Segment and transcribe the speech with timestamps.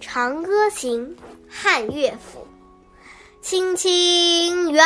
[0.00, 1.16] 长歌行·
[1.48, 2.46] 汉乐府。
[3.40, 4.84] 青青园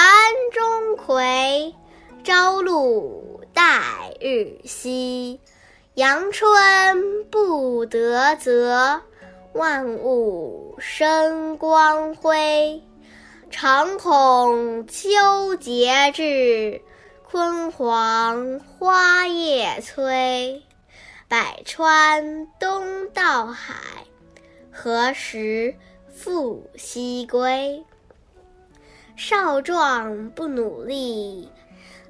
[0.52, 1.74] 中葵，
[2.22, 5.38] 朝露待日晞。
[5.94, 9.00] 阳春布德泽，
[9.52, 12.82] 万物生光辉。
[13.50, 16.80] 常恐秋节至，
[17.30, 20.62] 焜黄花叶衰。
[21.29, 23.74] 百川东到海，
[24.82, 25.75] 何时
[26.08, 27.84] 复西归？
[29.14, 31.50] 少壮不努力，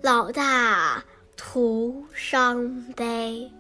[0.01, 1.05] 老大
[1.37, 3.51] 徒伤悲。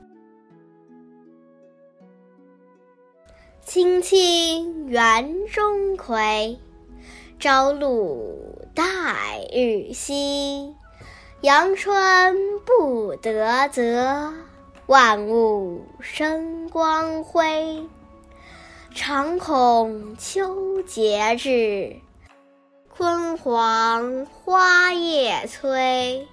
[3.65, 6.60] 青青园中葵，
[7.40, 8.84] 朝露待
[9.52, 10.73] 日晞。
[11.40, 14.32] 阳春布德泽，
[14.87, 17.88] 万物生光辉。
[18.93, 21.96] 常恐秋节至，
[22.97, 26.27] 焜黄花叶衰。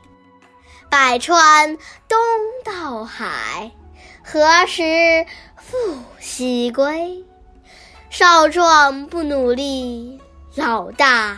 [0.89, 1.77] 百川
[2.08, 2.17] 东
[2.66, 3.72] 到海，
[4.23, 5.77] 何时复
[6.19, 7.23] 西归？
[8.09, 10.19] 少壮不努力，
[10.55, 11.38] 老大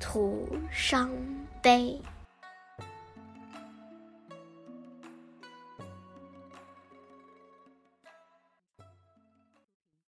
[0.00, 1.10] 徒伤
[1.62, 2.00] 悲。